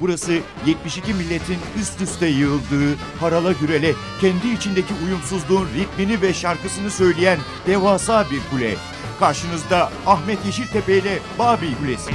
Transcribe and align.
Burası 0.00 0.32
72 0.66 1.14
milletin 1.14 1.58
üst 1.80 2.00
üste 2.00 2.26
yığıldığı, 2.26 2.96
harala 3.20 3.52
gürele, 3.52 3.92
kendi 4.20 4.48
içindeki 4.48 4.94
uyumsuzluğun 5.04 5.68
ritmini 5.78 6.22
ve 6.22 6.34
şarkısını 6.34 6.90
söyleyen 6.90 7.38
devasa 7.66 8.24
bir 8.30 8.40
kule. 8.50 8.74
Karşınızda 9.20 9.90
Ahmet 10.06 10.46
Yeşiltepe 10.46 10.98
ile 10.98 11.18
Babil 11.38 11.74
Kulesi. 11.74 12.10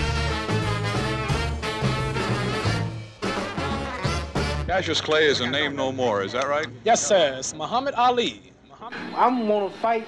Cassius 4.68 5.02
Clay 5.02 5.32
is 5.32 5.42
a 5.42 5.46
name 5.46 5.76
no 5.76 5.92
more, 5.92 6.26
is 6.26 6.32
that 6.32 6.48
right? 6.48 6.70
Yes, 6.86 7.08
sir. 7.08 7.38
It's 7.40 7.54
Muhammad 7.54 7.94
Ali. 7.94 8.42
Muhammad 8.70 8.98
I'm 9.16 9.48
going 9.48 9.70
to 9.70 9.78
fight 9.78 10.06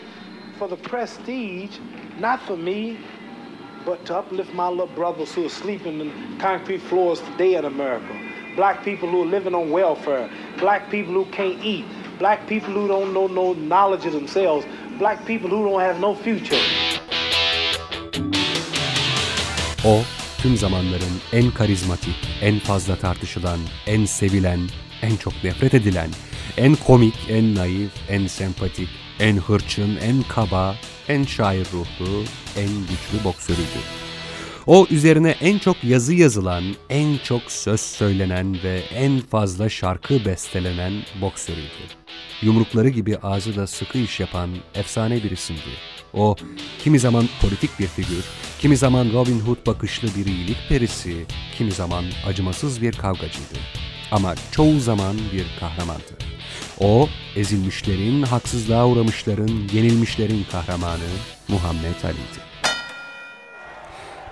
for 0.59 0.69
the 0.69 0.89
prestige, 0.89 1.79
not 2.19 2.39
for 2.47 2.57
me, 2.57 2.97
but 3.85 4.03
to 4.05 4.17
uplift 4.17 4.53
my 4.53 4.67
little 4.67 4.87
brothers 4.87 5.33
who 5.33 5.45
are 5.45 5.49
sleeping 5.49 5.99
in 6.01 6.37
concrete 6.39 6.81
floors 6.81 7.21
today 7.21 7.55
in 7.55 7.65
America. 7.65 8.13
Black 8.55 8.83
people 8.83 9.07
who 9.09 9.21
are 9.21 9.25
living 9.25 9.53
on 9.53 9.69
welfare. 9.69 10.29
Black 10.59 10.89
people 10.89 11.13
who 11.13 11.25
can't 11.25 11.63
eat. 11.63 11.85
Black 12.17 12.47
people 12.47 12.73
who 12.73 12.87
don't 12.87 13.13
know 13.13 13.27
no 13.27 13.53
knowledge 13.53 14.05
of 14.05 14.13
themselves. 14.13 14.65
Black 14.97 15.25
people 15.25 15.49
who 15.49 15.69
don't 15.69 15.81
have 15.81 15.99
no 15.99 16.15
future. 16.15 16.61
O, 19.85 20.01
tüm 20.41 20.57
zamanların 20.57 21.21
en 21.33 21.51
karizmatik, 21.51 22.15
en 22.41 22.59
fazla 22.59 22.95
tartışılan, 22.95 23.59
en 23.87 24.05
sevilen, 24.05 24.59
en 25.01 25.17
çok 25.17 25.43
nefret 25.43 25.73
edilen, 25.73 26.09
en 26.57 26.75
komik, 26.75 27.15
en 27.29 27.55
naif, 27.55 27.91
en 28.09 28.27
sempatik, 28.27 28.89
en 29.19 29.37
hırçın, 29.37 29.97
en 29.97 30.23
kaba, 30.23 30.75
en 31.07 31.23
şair 31.23 31.65
ruhlu, 31.73 32.23
en 32.57 32.67
güçlü 32.67 33.23
boksörüydü. 33.23 33.79
O 34.67 34.87
üzerine 34.89 35.35
en 35.41 35.57
çok 35.57 35.83
yazı 35.83 36.13
yazılan, 36.13 36.63
en 36.89 37.17
çok 37.17 37.51
söz 37.51 37.81
söylenen 37.81 38.63
ve 38.63 38.79
en 38.79 39.19
fazla 39.19 39.69
şarkı 39.69 40.25
bestelenen 40.25 40.93
boksörüydü. 41.21 41.85
Yumrukları 42.41 42.89
gibi 42.89 43.17
ağzı 43.17 43.55
da 43.55 43.67
sıkı 43.67 43.97
iş 43.97 44.19
yapan 44.19 44.49
efsane 44.75 45.23
bir 45.23 45.31
isimdi. 45.31 45.61
O 46.13 46.35
kimi 46.83 46.99
zaman 46.99 47.25
politik 47.41 47.79
bir 47.79 47.87
figür, 47.87 48.25
kimi 48.59 48.77
zaman 48.77 49.13
Robin 49.13 49.39
Hood 49.39 49.67
bakışlı 49.67 50.07
bir 50.15 50.25
iyilik 50.25 50.57
perisi, 50.69 51.25
kimi 51.57 51.71
zaman 51.71 52.05
acımasız 52.27 52.81
bir 52.81 52.91
kavgacıydı. 52.91 53.59
Ama 54.11 54.35
çoğu 54.51 54.79
zaman 54.79 55.15
bir 55.33 55.45
kahramandı. 55.59 56.34
O, 56.79 57.09
ezilmişlerin, 57.35 58.23
haksızlığa 58.23 58.87
uğramışların, 58.87 59.49
yenilmişlerin 59.73 60.45
kahramanı 60.51 61.03
Muhammed 61.47 62.03
Ali'ydi. 62.03 62.45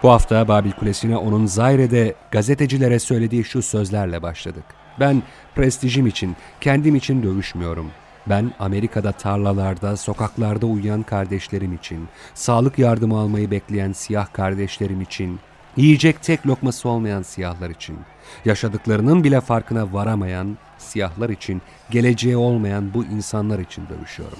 Bu 0.03 0.11
hafta 0.11 0.47
Babil 0.47 0.71
Kulesi'ne 0.71 1.17
onun 1.17 1.45
Zaire'de 1.45 2.15
gazetecilere 2.31 2.99
söylediği 2.99 3.43
şu 3.43 3.61
sözlerle 3.61 4.21
başladık. 4.21 4.63
Ben 4.99 5.23
prestijim 5.55 6.07
için, 6.07 6.35
kendim 6.61 6.95
için 6.95 7.23
dövüşmüyorum. 7.23 7.91
Ben 8.27 8.51
Amerika'da 8.59 9.11
tarlalarda, 9.11 9.97
sokaklarda 9.97 10.65
uyuyan 10.65 11.03
kardeşlerim 11.03 11.73
için, 11.73 12.07
sağlık 12.33 12.79
yardımı 12.79 13.17
almayı 13.17 13.51
bekleyen 13.51 13.91
siyah 13.91 14.33
kardeşlerim 14.33 15.01
için, 15.01 15.39
yiyecek 15.77 16.23
tek 16.23 16.47
lokması 16.47 16.89
olmayan 16.89 17.21
siyahlar 17.21 17.69
için, 17.69 17.97
yaşadıklarının 18.45 19.23
bile 19.23 19.41
farkına 19.41 19.93
varamayan 19.93 20.57
siyahlar 20.83 21.29
için, 21.29 21.61
geleceği 21.91 22.37
olmayan 22.37 22.93
bu 22.93 23.05
insanlar 23.05 23.59
için 23.59 23.83
dövüşüyorum. 23.89 24.37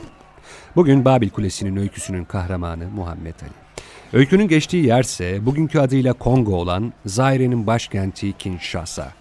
Bugün 0.75 1.05
Babil 1.05 1.30
Kulesi'nin 1.30 1.75
öyküsünün 1.75 2.25
kahramanı 2.25 2.88
Muhammed 2.95 3.35
Ali. 3.41 3.52
Öykünün 4.13 4.47
geçtiği 4.47 4.85
yerse 4.85 5.45
bugünkü 5.45 5.80
adıyla 5.80 6.13
Kongo 6.13 6.55
olan 6.55 6.94
Zaire'nin 7.05 7.67
başkenti 7.67 8.34
Kinshasa. 8.38 9.12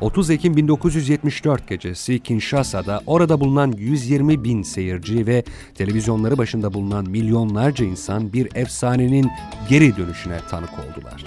30 0.00 0.30
Ekim 0.30 0.56
1974 0.56 1.68
gecesi 1.68 2.18
Kinshasa'da 2.18 3.00
orada 3.06 3.40
bulunan 3.40 3.72
120 3.72 4.44
bin 4.44 4.62
seyirci 4.62 5.26
ve 5.26 5.44
televizyonları 5.74 6.38
başında 6.38 6.74
bulunan 6.74 7.10
milyonlarca 7.10 7.84
insan 7.84 8.32
bir 8.32 8.56
efsanenin 8.56 9.30
geri 9.68 9.96
dönüşüne 9.96 10.38
tanık 10.50 10.70
oldular. 10.70 11.24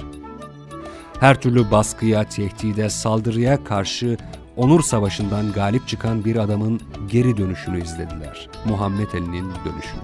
Her 1.20 1.42
türlü 1.42 1.72
baskıya, 1.72 2.24
tehdide, 2.24 2.90
saldırıya 2.90 3.64
karşı 3.64 4.18
onur 4.58 4.82
savaşından 4.82 5.52
galip 5.52 5.88
çıkan 5.88 6.26
bir 6.26 6.36
adamın 6.36 6.82
geri 7.12 7.38
dönüşünü 7.38 7.84
izlediler. 7.84 8.50
Muhammed 8.66 9.14
Ali'nin 9.14 9.52
dönüşünü. 9.66 10.02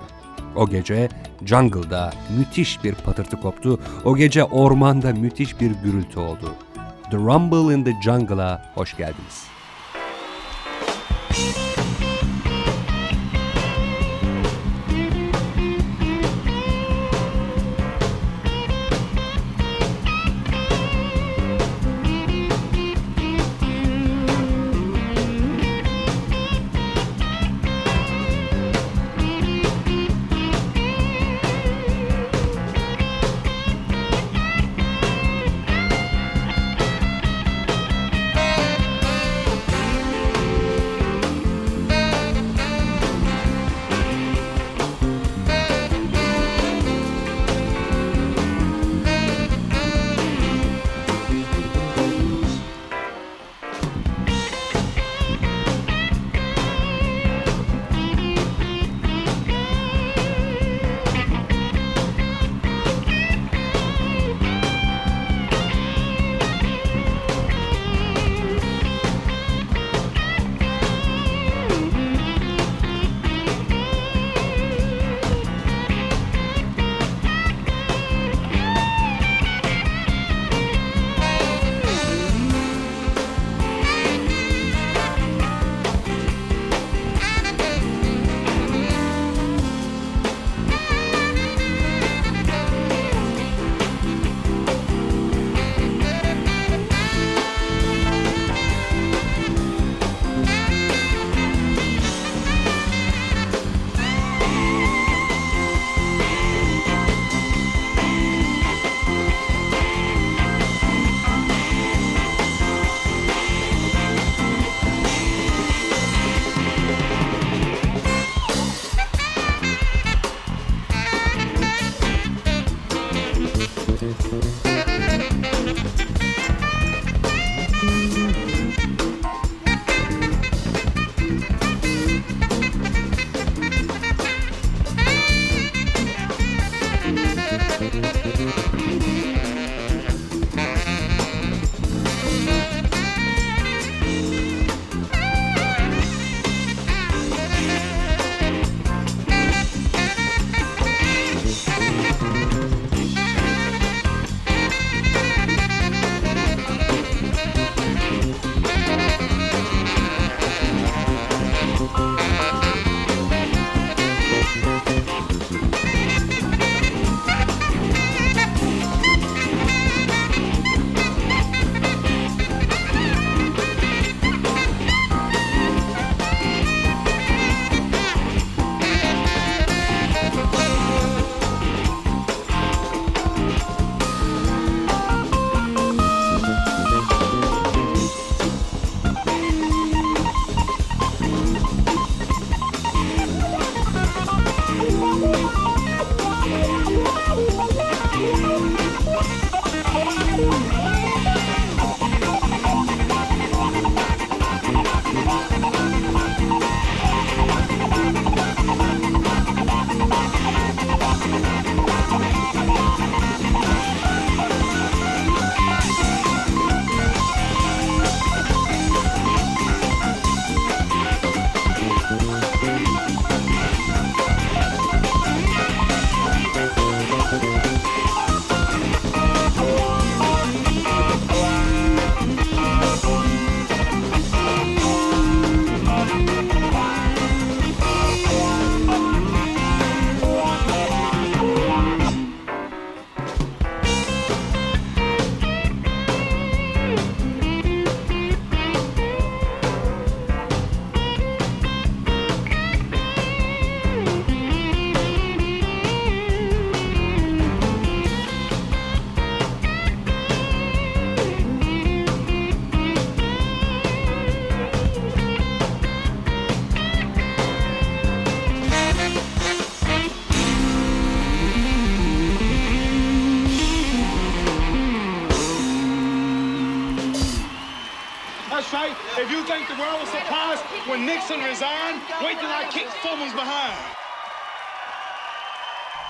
O 0.56 0.70
gece 0.70 1.10
jungle'da 1.46 2.14
müthiş 2.38 2.84
bir 2.84 2.96
patırtı 2.96 3.42
koptu. 3.42 3.80
O 4.06 4.16
gece 4.16 4.44
ormanda 4.44 5.14
müthiş 5.14 5.62
bir 5.62 5.72
gürültü 5.72 6.20
oldu. 6.20 6.56
The 7.12 7.18
Rumble 7.18 7.76
in 7.76 7.84
the 7.84 7.94
Jungle'a 8.04 8.72
hoş 8.76 8.98
geldiniz. 8.98 9.44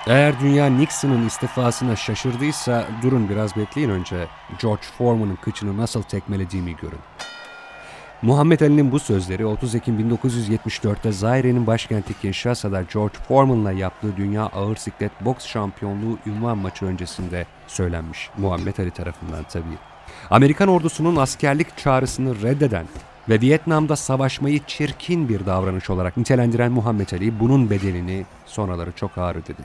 Eğer 0.06 0.40
dünya 0.40 0.66
Nixon'ın 0.66 1.26
istifasına 1.26 1.96
şaşırdıysa 1.96 2.86
durun 3.02 3.28
biraz 3.28 3.56
bekleyin 3.56 3.90
önce 3.90 4.26
George 4.62 4.82
Foreman'ın 4.98 5.36
kıçını 5.36 5.76
nasıl 5.76 6.02
tekmelediğimi 6.02 6.76
görün. 6.76 6.98
Muhammed 8.22 8.60
Ali'nin 8.60 8.92
bu 8.92 8.98
sözleri 8.98 9.46
30 9.46 9.74
Ekim 9.74 10.00
1974'te 10.00 11.12
Zaire'nin 11.12 11.66
başkenti 11.66 12.20
Kinshasa'da 12.20 12.82
George 12.82 13.18
Foreman'la 13.28 13.72
yaptığı 13.72 14.16
dünya 14.16 14.42
ağır 14.42 14.76
siklet 14.76 15.24
boks 15.24 15.46
şampiyonluğu 15.46 16.18
ünvan 16.26 16.58
maçı 16.58 16.84
öncesinde 16.84 17.46
söylenmiş. 17.66 18.30
Muhammed 18.38 18.78
Ali 18.78 18.90
tarafından 18.90 19.44
tabii. 19.52 19.78
Amerikan 20.30 20.68
ordusunun 20.68 21.16
askerlik 21.16 21.78
çağrısını 21.78 22.42
reddeden 22.42 22.86
ve 23.28 23.40
Vietnam'da 23.40 23.96
savaşmayı 23.96 24.60
çirkin 24.66 25.28
bir 25.28 25.46
davranış 25.46 25.90
olarak 25.90 26.16
nitelendiren 26.16 26.72
Muhammed 26.72 27.10
Ali 27.10 27.40
bunun 27.40 27.70
bedelini 27.70 28.26
sonraları 28.46 28.92
çok 28.92 29.18
ağır 29.18 29.36
ödedi. 29.36 29.62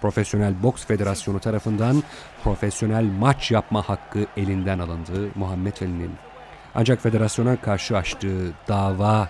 Profesyonel 0.00 0.62
Boks 0.62 0.86
Federasyonu 0.86 1.38
tarafından 1.40 2.02
profesyonel 2.44 3.04
maç 3.04 3.50
yapma 3.50 3.88
hakkı 3.88 4.26
elinden 4.36 4.78
alındı 4.78 5.28
Muhammed 5.34 5.76
Ali'nin. 5.82 6.10
Ancak 6.74 7.02
federasyona 7.02 7.56
karşı 7.56 7.96
açtığı 7.96 8.52
dava 8.68 9.28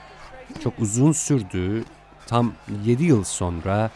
çok 0.63 0.79
uzun 0.79 1.13
sürdü. 1.13 1.85
Tam 2.27 2.53
7 2.85 3.05
yıl 3.05 3.25
sonra 3.25 3.91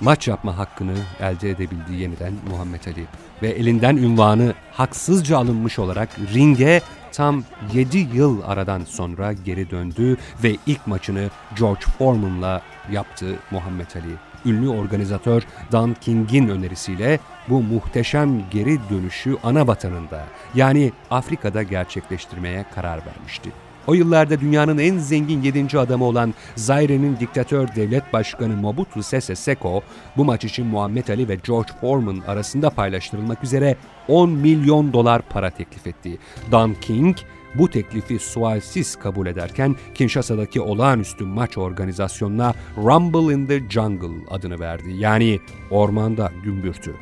maç 0.00 0.28
yapma 0.28 0.58
hakkını 0.58 0.94
elde 1.20 1.50
edebildi 1.50 1.94
yeniden 1.94 2.32
Muhammed 2.50 2.84
Ali. 2.86 3.04
Ve 3.42 3.48
elinden 3.48 3.96
ünvanı 3.96 4.54
haksızca 4.72 5.38
alınmış 5.38 5.78
olarak 5.78 6.08
ringe 6.34 6.80
tam 7.16 7.44
7 7.72 7.98
yıl 7.98 8.42
aradan 8.46 8.84
sonra 8.84 9.32
geri 9.32 9.70
döndü 9.70 10.16
ve 10.42 10.56
ilk 10.66 10.86
maçını 10.86 11.30
George 11.58 11.80
Foreman'la 11.98 12.62
yaptı 12.90 13.36
Muhammed 13.50 13.86
Ali. 13.94 14.14
Ünlü 14.44 14.68
organizatör 14.68 15.42
Dan 15.72 15.96
King'in 16.00 16.48
önerisiyle 16.48 17.18
bu 17.48 17.62
muhteşem 17.62 18.50
geri 18.50 18.78
dönüşü 18.90 19.36
ana 19.42 19.66
vatanında 19.66 20.24
yani 20.54 20.92
Afrika'da 21.10 21.62
gerçekleştirmeye 21.62 22.64
karar 22.74 23.00
vermişti. 23.06 23.65
O 23.86 23.94
yıllarda 23.94 24.40
dünyanın 24.40 24.78
en 24.78 24.98
zengin 24.98 25.42
7. 25.42 25.78
adamı 25.78 26.04
olan 26.04 26.34
Zaire'nin 26.56 27.16
diktatör 27.20 27.68
devlet 27.76 28.12
başkanı 28.12 28.56
Mobutu 28.56 29.02
Sese 29.02 29.34
Seko 29.34 29.82
bu 30.16 30.24
maç 30.24 30.44
için 30.44 30.66
Muhammed 30.66 31.08
Ali 31.08 31.28
ve 31.28 31.38
George 31.46 31.72
Foreman 31.80 32.22
arasında 32.26 32.70
paylaştırılmak 32.70 33.44
üzere 33.44 33.76
10 34.08 34.30
milyon 34.30 34.92
dolar 34.92 35.22
para 35.22 35.50
teklif 35.50 35.86
etti. 35.86 36.18
Dan 36.52 36.74
King 36.80 37.16
bu 37.54 37.70
teklifi 37.70 38.18
sualsiz 38.18 38.96
kabul 38.96 39.26
ederken 39.26 39.76
Kinshasa'daki 39.94 40.60
olağanüstü 40.60 41.24
maç 41.24 41.58
organizasyonuna 41.58 42.54
Rumble 42.76 43.34
in 43.34 43.46
the 43.46 43.70
Jungle 43.70 44.24
adını 44.30 44.60
verdi. 44.60 44.92
Yani 44.98 45.40
ormanda 45.70 46.32
gümbürtü. 46.44 46.94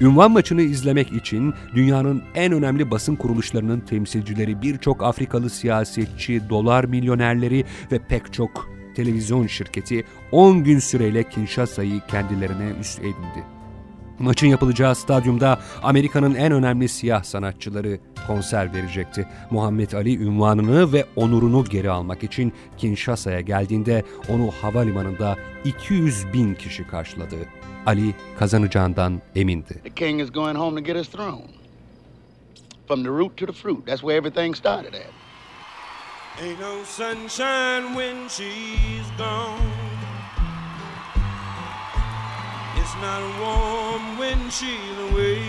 Ünvan 0.00 0.30
maçını 0.30 0.62
izlemek 0.62 1.12
için 1.12 1.54
dünyanın 1.74 2.22
en 2.34 2.52
önemli 2.52 2.90
basın 2.90 3.16
kuruluşlarının 3.16 3.80
temsilcileri, 3.80 4.62
birçok 4.62 5.02
Afrikalı 5.02 5.50
siyasetçi, 5.50 6.48
dolar 6.50 6.84
milyonerleri 6.84 7.64
ve 7.92 7.98
pek 7.98 8.32
çok 8.32 8.70
televizyon 8.94 9.46
şirketi 9.46 10.04
10 10.32 10.64
gün 10.64 10.78
süreyle 10.78 11.22
Kinshasa'yı 11.22 12.00
kendilerine 12.10 12.70
üst 12.80 12.98
edindi. 12.98 13.44
Maçın 14.18 14.46
yapılacağı 14.46 14.94
stadyumda 14.94 15.58
Amerika'nın 15.82 16.34
en 16.34 16.52
önemli 16.52 16.88
siyah 16.88 17.22
sanatçıları 17.22 17.98
konser 18.26 18.74
verecekti. 18.74 19.28
Muhammed 19.50 19.92
Ali 19.92 20.22
ünvanını 20.22 20.92
ve 20.92 21.04
onurunu 21.16 21.64
geri 21.64 21.90
almak 21.90 22.24
için 22.24 22.52
Kinshasa'ya 22.76 23.40
geldiğinde 23.40 24.02
onu 24.28 24.50
havalimanında 24.62 25.36
200 25.64 26.32
bin 26.32 26.54
kişi 26.54 26.86
karşıladı. 26.86 27.36
Ali 27.88 28.14
kazanacağından 28.38 29.22
emindi. 29.36 29.82
The 29.82 29.94
king 29.94 30.20
is 30.20 30.30
going 30.30 30.58
home 30.58 30.76
to 30.76 30.86
get 30.86 30.96
his 30.96 31.08
throne. 31.08 31.48
From 32.86 33.02
the 33.02 33.10
root 33.10 33.36
to 33.36 33.46
the 33.46 33.52
fruit. 33.52 33.86
That's 33.86 34.02
where 34.02 34.18
everything 34.18 34.56
started 34.56 34.94
at. 34.94 35.10
Ain't 36.42 36.60
no 36.60 36.84
sunshine 36.84 37.94
when 37.94 38.28
she's 38.28 39.08
gone. 39.18 39.72
It's 42.76 42.94
not 43.00 43.22
warm 43.40 44.18
when 44.18 44.50
she's 44.50 44.98
away. 45.10 45.42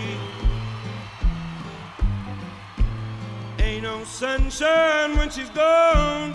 Ain't 3.58 3.82
no 3.82 4.04
sunshine 4.04 5.16
when 5.18 5.30
she's 5.30 5.50
gone. 5.50 6.34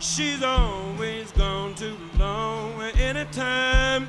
She's 0.00 0.42
always 0.42 1.30
gone 1.32 1.74
too 1.74 1.96
long. 2.18 2.82
Anytime 3.00 4.08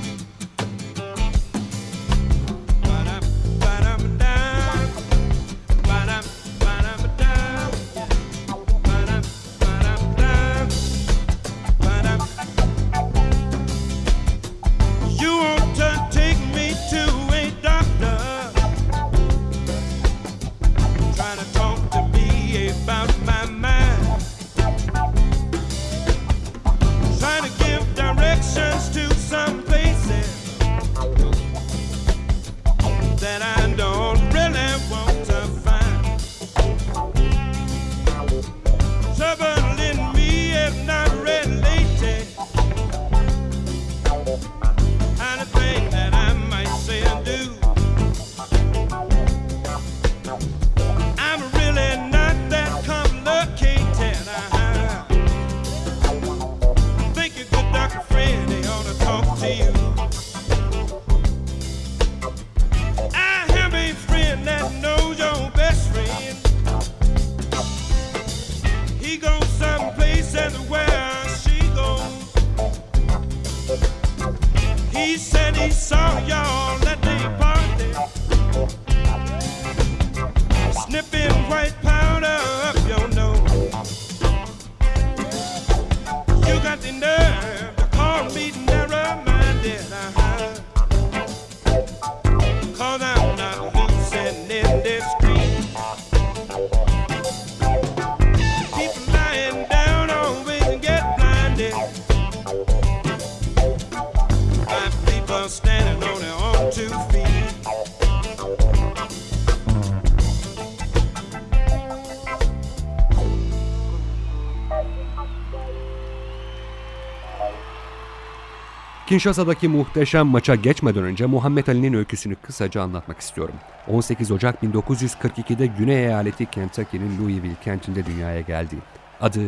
Kinshasa'daki 119.11 119.67
muhteşem 119.67 120.27
maça 120.27 120.55
geçmeden 120.55 121.03
önce 121.03 121.25
Muhammed 121.25 121.67
Ali'nin 121.67 121.93
öyküsünü 121.93 122.35
kısaca 122.35 122.81
anlatmak 122.81 123.19
istiyorum. 123.19 123.55
18 123.87 124.31
Ocak 124.31 124.63
1942'de 124.63 125.65
Güney 125.65 126.05
Eyaleti 126.05 126.45
Kentucky'nin 126.45 127.21
Louisville 127.21 127.55
kentinde 127.63 128.05
dünyaya 128.05 128.41
geldi. 128.41 128.75
Adı 129.21 129.39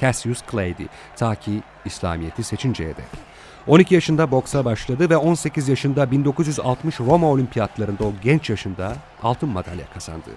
Cassius 0.00 0.42
Clay'di 0.50 0.86
ta 1.16 1.34
ki 1.34 1.62
İslamiyet'i 1.84 2.44
seçinceye 2.44 2.88
dek. 2.88 3.04
12 3.66 3.94
yaşında 3.94 4.30
boksa 4.30 4.64
başladı 4.64 5.10
ve 5.10 5.16
18 5.16 5.68
yaşında 5.68 6.10
1960 6.10 7.00
Roma 7.00 7.26
Olimpiyatlarında 7.26 8.04
o 8.04 8.12
genç 8.22 8.50
yaşında 8.50 8.96
altın 9.22 9.48
madalya 9.48 9.86
kazandı. 9.94 10.30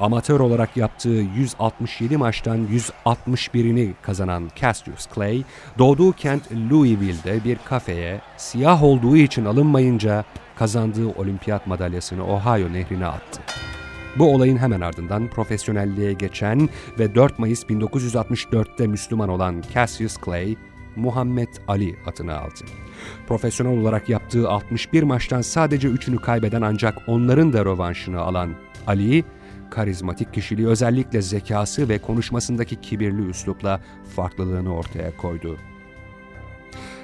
Amatör 0.00 0.40
olarak 0.40 0.76
yaptığı 0.76 1.24
167 1.36 2.16
maçtan 2.16 2.66
161'ini 3.04 3.92
kazanan 4.02 4.50
Cassius 4.56 5.06
Clay, 5.14 5.42
doğduğu 5.78 6.12
kent 6.12 6.42
Louisville'de 6.70 7.44
bir 7.44 7.58
kafeye 7.64 8.20
siyah 8.36 8.82
olduğu 8.82 9.16
için 9.16 9.44
alınmayınca 9.44 10.24
kazandığı 10.56 11.08
olimpiyat 11.08 11.66
madalyasını 11.66 12.26
Ohio 12.26 12.72
nehrine 12.72 13.06
attı. 13.06 13.40
Bu 14.18 14.34
olayın 14.34 14.56
hemen 14.56 14.80
ardından 14.80 15.28
profesyonelliğe 15.28 16.12
geçen 16.12 16.68
ve 16.98 17.14
4 17.14 17.38
Mayıs 17.38 17.64
1964'te 17.64 18.86
Müslüman 18.86 19.28
olan 19.28 19.62
Cassius 19.74 20.16
Clay, 20.24 20.56
Muhammed 20.96 21.48
Ali 21.68 21.96
adını 22.06 22.38
aldı. 22.38 22.64
Profesyonel 23.28 23.80
olarak 23.80 24.08
yaptığı 24.08 24.50
61 24.50 25.02
maçtan 25.02 25.40
sadece 25.40 25.88
3'ünü 25.88 26.16
kaybeden 26.16 26.62
ancak 26.62 26.98
onların 27.06 27.52
da 27.52 27.64
rövanşını 27.64 28.20
alan 28.20 28.50
Ali, 28.86 29.24
karizmatik 29.74 30.34
kişiliği 30.34 30.68
özellikle 30.68 31.22
zekası 31.22 31.88
ve 31.88 31.98
konuşmasındaki 31.98 32.80
kibirli 32.80 33.28
üslupla 33.28 33.80
farklılığını 34.16 34.74
ortaya 34.74 35.16
koydu. 35.16 35.56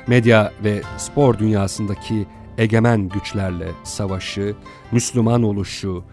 Medya 0.07 0.53
ve 0.65 0.83
spor 0.97 1.39
dünyasındaki 1.39 2.27
egemen 2.59 3.09
güçlerle 3.09 3.69
savaşı, 3.85 4.55
Müslüman 4.93 5.43
oluşu, 5.43 6.05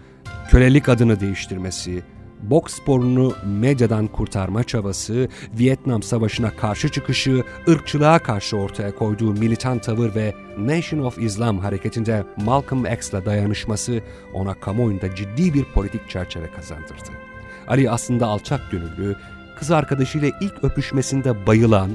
kölelik 0.50 0.90
adını 0.90 1.20
değiştirmesi, 1.20 2.04
boks 2.41 2.74
sporunu 2.74 3.34
medyadan 3.46 4.08
kurtarma 4.08 4.63
çabası, 4.63 5.29
Vietnam 5.60 6.03
Savaşı'na 6.03 6.56
karşı 6.56 6.89
çıkışı, 6.89 7.44
ırkçılığa 7.70 8.20
karşı 8.20 8.58
ortaya 8.58 8.96
koyduğu 8.96 9.34
militan 9.34 9.79
tavır 9.79 10.15
ve 10.15 10.34
Nation 10.58 11.00
of 11.00 11.17
Islam 11.17 11.60
hareketinde 11.60 12.24
Malcolm 12.38 12.86
X'la 12.86 13.25
dayanışması 13.25 14.01
ona 14.34 14.53
kamuoyunda 14.53 15.15
ciddi 15.15 15.53
bir 15.53 15.63
politik 15.63 16.10
çerçeve 16.10 16.51
kazandırdı. 16.51 17.10
Ali 17.67 17.91
aslında 17.91 18.27
alçak 18.27 18.72
gönüllü, 18.72 19.15
kız 19.60 19.72
arkadaşıyla 19.72 20.32
ilk 20.41 20.63
öpüşmesinde 20.63 21.48
bayılan, 21.48 21.89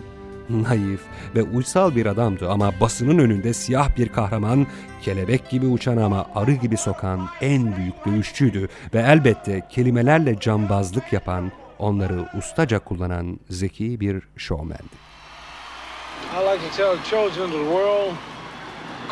naif 0.53 1.01
ve 1.35 1.43
uysal 1.43 1.97
bir 1.97 2.07
adamdı 2.07 2.51
ama 2.51 2.73
basının 2.81 3.19
önünde 3.19 3.53
siyah 3.53 3.97
bir 3.97 4.09
kahraman, 4.09 4.67
kelebek 5.03 5.51
gibi 5.51 5.67
uçan 5.67 5.97
ama 5.97 6.27
arı 6.35 6.53
gibi 6.53 6.77
sokan 6.77 7.29
en 7.41 7.77
büyük 7.77 8.07
dövüşçüydü 8.07 8.69
ve 8.95 9.01
elbette 9.01 9.63
kelimelerle 9.71 10.41
cambazlık 10.41 11.13
yapan, 11.13 11.53
onları 11.79 12.29
ustaca 12.39 12.79
kullanan 12.79 13.39
zeki 13.51 14.01
bir 14.01 14.23
şovmendi. 14.37 15.03
I 16.33 16.41
like 16.41 16.61
to 16.69 16.77
tell 16.77 16.97
children 17.05 17.49
of 17.49 17.53
the 17.53 17.65
world, 17.65 18.15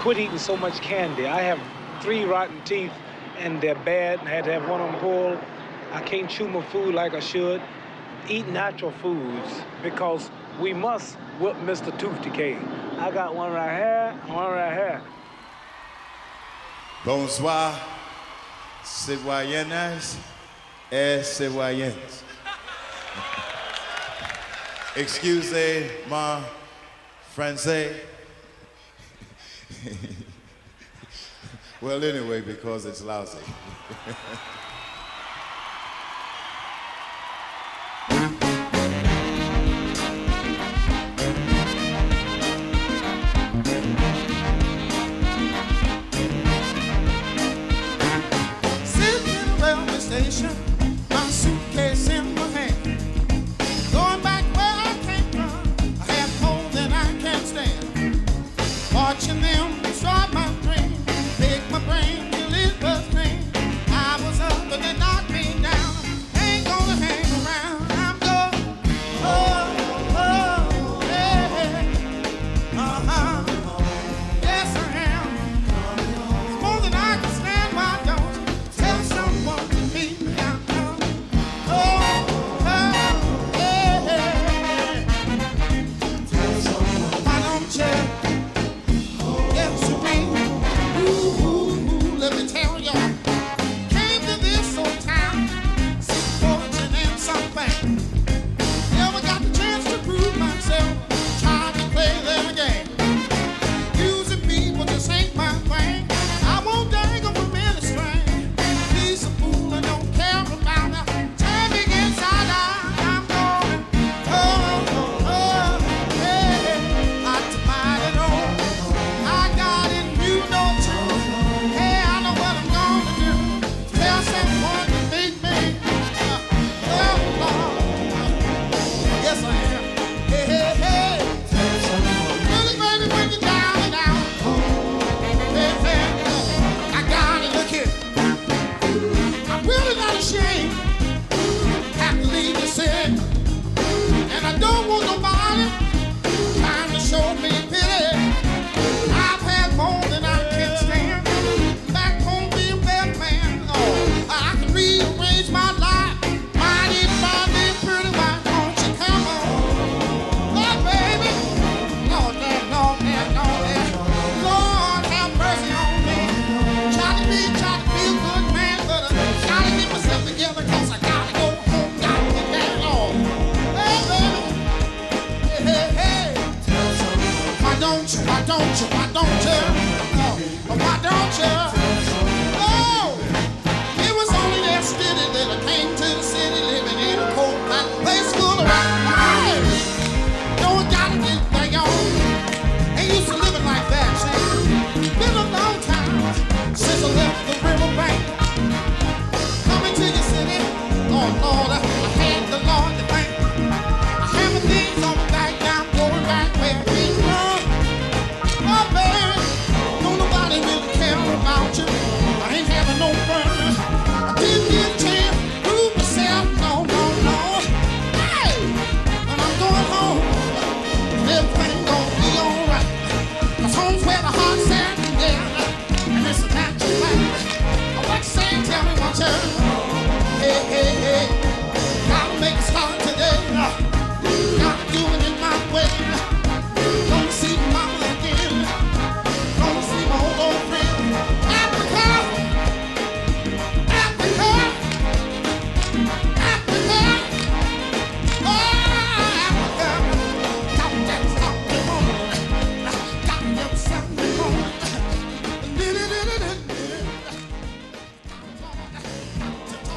quit 0.03 0.19
eating 0.19 0.41
so 0.41 0.57
much 0.57 0.81
candy. 0.81 1.23
I 1.23 1.43
have 1.49 1.59
three 2.01 2.25
rotten 2.25 2.61
teeth 2.65 2.93
and 3.45 3.61
they're 3.61 3.87
bad. 3.87 4.19
I 4.27 4.31
had 4.31 4.45
to 4.45 4.53
have 4.53 4.69
one 4.69 4.83
them 4.83 5.01
pulled. 5.01 5.39
I 5.93 6.01
can't 6.01 6.31
chew 6.31 6.49
my 6.49 6.63
food 6.63 6.95
like 6.95 7.15
I 7.15 7.21
should. 7.21 7.61
Eat 8.29 8.49
natural 8.49 8.93
foods 9.03 9.63
because 9.83 10.31
we 10.59 10.73
must 10.73 11.15
whip 11.39 11.57
Mr. 11.57 11.97
Tooth 11.99 12.21
Decay. 12.23 12.57
I 12.99 13.11
got 13.11 13.35
one 13.35 13.53
right 13.53 13.77
here, 13.77 14.15
one 14.27 14.51
right 14.51 14.73
here. 14.73 15.03
Bonsoir, 17.05 17.75
citoyennes 18.85 20.19
et 20.91 21.23
citoyens. 21.23 22.25
Excusez-moi, 24.97 26.43
français. 27.35 27.95
well, 31.81 32.05
anyway, 32.05 32.41
because 32.41 32.87
it's 32.87 33.03
lousy. 33.03 33.39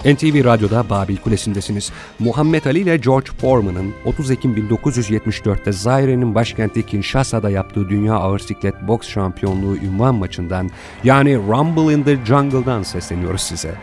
NTV 0.06 0.46
Radyo'da 0.46 0.89
Babil 0.89 1.18
Kulesi'ndesiniz. 1.18 1.92
Muhammed 2.20 2.66
Ali 2.66 2.80
ile 2.80 2.98
George 2.98 3.32
Foreman'ın 3.42 3.94
30 4.06 4.32
Ekim 4.32 4.56
1974'te 4.56 5.72
Zaire'nin 5.72 6.36
başkenti 6.36 6.86
Kinshasa'da 6.86 7.50
yaptığı 7.50 7.89
Dünya 7.89 8.13
Ağır 8.13 8.39
Siklet 8.39 8.88
Boks 8.88 9.08
Şampiyonluğu 9.08 9.78
ünvan 9.78 10.16
maçından 10.16 10.70
yani 11.04 11.36
Rumble 11.36 11.94
in 11.94 12.04
the 12.04 12.26
Jungle'dan 12.26 12.84
sesleniyoruz 12.84 13.42
size. 13.42 13.76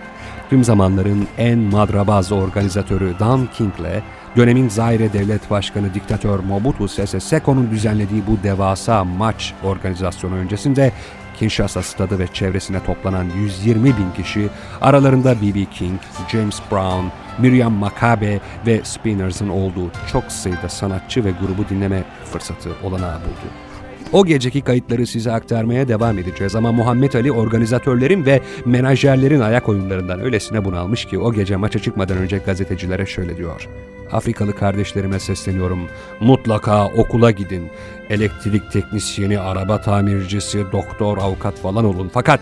Tüm 0.51 0.65
zamanların 0.65 1.27
en 1.39 1.59
madrabaz 1.59 2.33
organizatörü 2.33 3.15
Don 3.19 3.49
King'le 3.57 4.03
dönemin 4.37 4.69
Zaire 4.69 5.13
Devlet 5.13 5.51
Başkanı 5.51 5.95
diktatör 5.95 6.39
Mobutu 6.39 6.89
Sese 6.89 7.21
Seko'nun 7.21 7.71
düzenlediği 7.71 8.23
bu 8.27 8.43
devasa 8.43 9.05
maç 9.05 9.55
organizasyonu 9.65 10.35
öncesinde 10.35 10.93
Kinshasa 11.41 11.83
stadı 11.83 12.19
ve 12.19 12.27
çevresine 12.27 12.85
toplanan 12.85 13.27
120 13.37 13.85
bin 13.85 14.23
kişi 14.23 14.49
aralarında 14.81 15.35
B.B. 15.43 15.65
King, 15.65 16.01
James 16.33 16.61
Brown, 16.71 17.07
Miriam 17.39 17.73
Makabe 17.73 18.41
ve 18.67 18.81
Spinners'ın 18.85 19.49
olduğu 19.49 19.91
çok 20.13 20.33
sayıda 20.33 20.69
sanatçı 20.69 21.25
ve 21.25 21.31
grubu 21.31 21.69
dinleme 21.69 22.05
fırsatı 22.25 22.71
olanağı 22.83 23.21
buldu. 23.21 23.70
O 24.13 24.25
geceki 24.25 24.61
kayıtları 24.61 25.07
size 25.07 25.33
aktarmaya 25.33 25.89
devam 25.89 26.19
edeceğiz 26.19 26.55
ama 26.55 26.73
Muhammed 26.73 27.13
Ali 27.13 27.33
organizatörlerin 27.33 28.27
ve 28.27 28.41
menajerlerin 28.65 29.41
ayak 29.41 29.69
oyunlarından 29.69 30.21
öylesine 30.21 30.65
bunalmış 30.65 31.05
ki 31.05 31.19
o 31.19 31.33
gece 31.33 31.57
maça 31.57 31.79
çıkmadan 31.79 32.19
önce 32.19 32.39
gazetecilere 32.39 33.07
şöyle 33.07 33.37
diyor. 33.37 33.69
Afrikalı 34.13 34.57
kardeşlerime 34.57 35.21
sesleniyorum. 35.21 35.89
Mutlaka 36.21 36.87
okula 36.87 37.31
gidin. 37.31 37.71
Elektrik 38.11 38.73
teknisyeni, 38.73 39.41
araba 39.41 39.81
tamircisi, 39.81 40.65
doktor, 40.73 41.19
avukat 41.19 41.59
falan 41.59 41.85
olun. 41.85 42.11
Fakat 42.15 42.41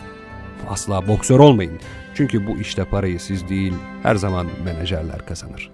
asla 0.68 1.08
boksör 1.08 1.38
olmayın. 1.38 1.80
Çünkü 2.14 2.46
bu 2.46 2.58
işte 2.58 2.84
parayı 2.84 3.20
siz 3.20 3.48
değil, 3.48 3.74
her 4.02 4.14
zaman 4.14 4.46
menajerler 4.64 5.26
kazanır. 5.26 5.70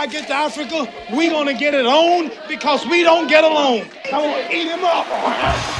I 0.00 0.06
get 0.06 0.28
to 0.28 0.34
Africa, 0.34 0.90
we 1.14 1.28
gonna 1.28 1.52
get 1.52 1.74
it 1.74 1.84
on 1.84 2.30
because 2.48 2.86
we 2.86 3.02
don't 3.02 3.28
get 3.28 3.44
along. 3.44 3.84
Come 4.08 4.22
on, 4.22 4.50
eat 4.50 4.66
him 4.66 4.82
up. 4.82 5.76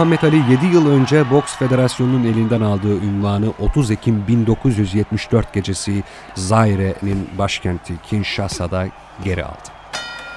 Muhammed 0.00 0.22
Ali 0.22 0.36
7 0.36 0.66
yıl 0.66 0.90
önce 0.90 1.30
Boks 1.30 1.56
Federasyonu'nun 1.56 2.24
elinden 2.24 2.60
aldığı 2.60 2.96
ünvanı 2.96 3.52
30 3.58 3.90
Ekim 3.90 4.26
1974 4.28 5.52
gecesi 5.52 6.02
Zaire'nin 6.34 7.28
başkenti 7.38 7.94
Kinshasa'da 8.02 8.86
geri 9.24 9.44
aldı. 9.44 9.68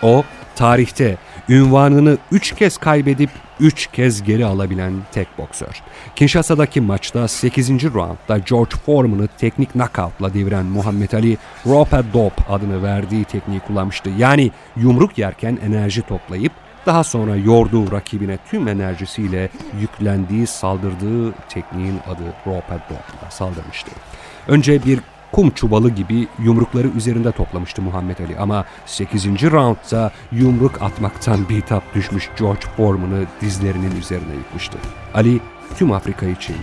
O, 0.02 0.24
tarihte 0.56 1.18
ünvanını 1.50 2.18
3 2.32 2.56
kez 2.56 2.78
kaybedip 2.78 3.30
3 3.60 3.88
kez 3.88 4.24
geri 4.24 4.46
alabilen 4.46 4.94
tek 5.12 5.38
boksör. 5.38 5.82
Kinshasa'daki 6.16 6.82
maçta 6.82 7.28
8. 7.28 7.70
roundda 7.70 8.38
George 8.38 8.76
Foreman'ı 8.86 9.28
teknik 9.28 9.74
knockoutla 9.74 10.34
deviren 10.34 10.66
Muhammed 10.66 11.12
Ali, 11.12 11.38
rope 11.66 12.04
dope 12.14 12.44
adını 12.50 12.84
verdiği 12.84 13.24
tekniği 13.24 13.60
kullanmıştı. 13.60 14.10
Yani 14.18 14.52
yumruk 14.76 15.18
yerken 15.18 15.60
enerji 15.66 16.02
toplayıp 16.02 16.52
daha 16.86 17.04
sonra 17.04 17.36
yorduğu 17.36 17.92
rakibine 17.92 18.38
tüm 18.50 18.68
enerjisiyle 18.68 19.50
yüklendiği 19.82 20.48
saldırdığı 20.48 21.32
tekniğin 21.50 22.00
adı 22.08 22.34
rope 22.48 22.74
a 22.74 22.78
dope'la 22.78 23.32
saldırmıştı. 23.32 23.92
Önce 24.48 24.86
bir 24.86 25.00
kum 25.32 25.50
çuvalı 25.50 25.90
gibi 25.90 26.28
yumrukları 26.40 26.88
üzerinde 26.88 27.32
toplamıştı 27.32 27.82
Muhammed 27.82 28.20
Ali 28.20 28.38
ama 28.38 28.66
8. 28.86 29.26
roundda 29.26 30.12
yumruk 30.32 30.82
atmaktan 30.82 31.50
bitap 31.50 31.96
düşmüş 31.96 32.30
George 32.40 32.68
Foreman'ı 32.78 33.26
dizlerinin 33.42 33.96
üzerine 34.00 34.34
yıkmıştı. 34.34 34.78
Ali 35.14 35.40
tüm 35.78 35.92
Afrika 35.92 36.26
için 36.26 36.56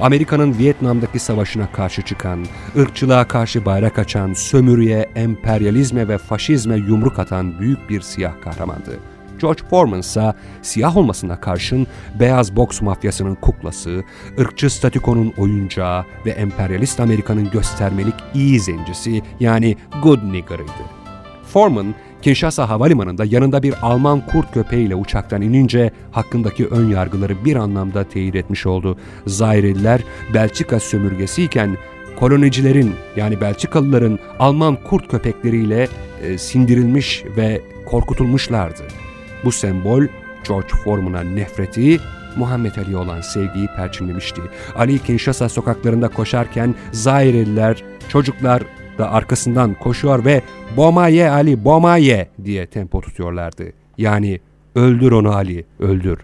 Amerika'nın 0.00 0.58
Vietnam'daki 0.58 1.18
savaşına 1.18 1.72
karşı 1.72 2.02
çıkan, 2.02 2.46
ırkçılığa 2.78 3.28
karşı 3.28 3.64
bayrak 3.64 3.98
açan, 3.98 4.32
sömürüye, 4.32 5.10
emperyalizme 5.14 6.08
ve 6.08 6.18
faşizme 6.18 6.76
yumruk 6.76 7.18
atan 7.18 7.60
büyük 7.60 7.90
bir 7.90 8.00
siyah 8.00 8.40
kahramandı. 8.40 8.98
George 9.40 9.62
Foreman 9.70 10.00
ise 10.00 10.34
siyah 10.62 10.96
olmasına 10.96 11.40
karşın 11.40 11.86
beyaz 12.20 12.56
boks 12.56 12.82
mafyasının 12.82 13.34
kuklası, 13.34 14.04
ırkçı 14.40 14.70
statükonun 14.70 15.32
oyuncağı 15.38 16.04
ve 16.26 16.30
emperyalist 16.30 17.00
Amerika'nın 17.00 17.50
göstermelik 17.50 18.14
iyi 18.34 18.60
zencisi 18.60 19.22
yani 19.40 19.76
good 20.02 20.32
nigger'ıydı. 20.32 20.96
Foreman, 21.52 21.94
Kinshasa 22.22 22.68
Havalimanı'nda 22.68 23.24
yanında 23.24 23.62
bir 23.62 23.74
Alman 23.82 24.26
kurt 24.26 24.54
köpeğiyle 24.54 24.94
uçaktan 24.94 25.42
inince 25.42 25.90
hakkındaki 26.12 26.66
ön 26.66 26.88
yargıları 26.88 27.44
bir 27.44 27.56
anlamda 27.56 28.04
teyit 28.04 28.34
etmiş 28.34 28.66
oldu. 28.66 28.98
Zaireliler 29.26 30.00
Belçika 30.34 30.80
sömürgesiyken 30.80 31.76
kolonicilerin 32.18 32.94
yani 33.16 33.40
Belçikalıların 33.40 34.18
Alman 34.38 34.78
kurt 34.84 35.08
köpekleriyle 35.08 35.88
e, 36.22 36.38
sindirilmiş 36.38 37.24
ve 37.36 37.62
korkutulmuşlardı. 37.86 38.82
Bu 39.46 39.52
sembol 39.52 40.02
George 40.48 40.68
Foreman'a 40.84 41.20
nefreti, 41.20 42.00
Muhammed 42.36 42.76
Ali'ye 42.76 42.96
olan 42.96 43.20
sevgiyi 43.20 43.66
perçinlemişti. 43.76 44.40
Ali 44.76 44.98
Kinshasa 44.98 45.48
sokaklarında 45.48 46.08
koşarken 46.08 46.74
Zaireliler, 46.92 47.84
çocuklar 48.08 48.62
da 48.98 49.12
arkasından 49.12 49.74
koşuyor 49.74 50.24
ve 50.24 50.42
Bomaye 50.76 51.30
Ali, 51.30 51.64
Bomaye 51.64 52.28
diye 52.44 52.66
tempo 52.66 53.00
tutuyorlardı. 53.00 53.72
Yani 53.98 54.40
öldür 54.74 55.12
onu 55.12 55.34
Ali, 55.34 55.66
öldür. 55.78 56.18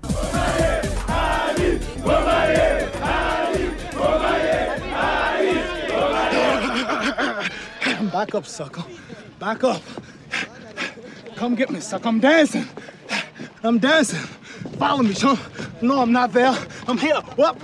Back 8.14 8.34
up, 8.34 8.46
sucker. 8.46 8.84
Back 9.40 9.64
up. 9.64 9.82
Come 11.40 11.56
get 11.56 11.70
me, 11.70 11.80
sucker. 11.80 12.10
I'm 12.10 12.22
dancing. 12.22 12.64
I'm 13.62 13.78
dancing. 13.78 14.18
Follow 14.78 15.02
me, 15.02 15.14
son. 15.14 15.38
No, 15.80 16.00
I'm 16.00 16.12
not 16.12 16.32
there. 16.32 16.56
I'm 16.86 16.98
here. 16.98 17.20
What? 17.36 17.56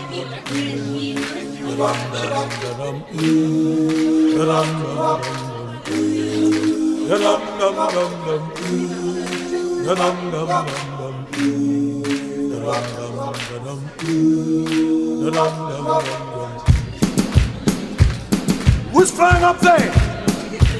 Who's 18.92 19.10
flying 19.10 19.44
up 19.44 19.60
there? 19.60 19.92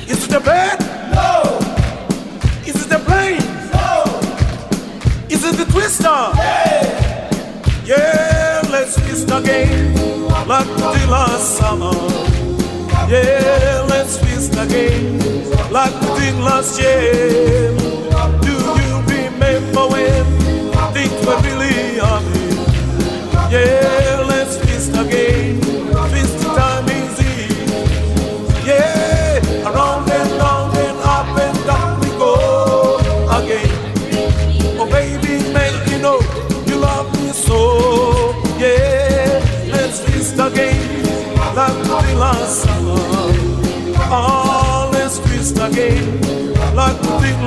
Is 0.08 0.24
it 0.24 0.30
the 0.30 0.40
bird? 0.40 0.80
No. 1.14 1.58
Is 2.66 2.76
it 2.82 2.88
the 2.88 2.98
plane? 3.04 3.45
Is 5.46 5.56
the 5.58 5.64
twister? 5.64 6.08
Yeah. 6.08 7.30
Yeah, 7.84 8.62
let's 8.68 8.96
twist 8.96 9.30
again 9.30 9.94
like 10.48 10.66
the 10.66 11.06
last 11.08 11.56
summer. 11.56 11.94
Yeah, 13.08 13.86
let's 13.88 14.16
twist 14.18 14.54
again 14.54 15.20
like 15.70 15.92
the 16.00 16.32
last 16.42 16.80
year. 16.80 17.70
Do 18.42 18.54
you 18.82 18.94
remember 19.06 19.86
when 19.86 20.24
things 20.92 21.14
were 21.24 21.40
really 21.46 22.00
happy? 22.02 22.46
Yeah, 23.54 24.15